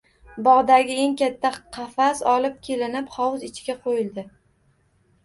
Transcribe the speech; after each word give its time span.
Bogʻdagi 0.45 0.93
eng 1.01 1.11
katta 1.19 1.51
qafas 1.77 2.21
olib 2.31 2.55
kelinib, 2.69 3.13
hovuz 3.19 3.45
ichiga 3.49 3.77
qoʻyildi 3.85 4.25